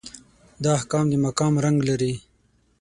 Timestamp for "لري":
1.89-2.13